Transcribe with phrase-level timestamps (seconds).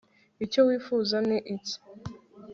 [0.45, 1.77] icyo wifuza ni iki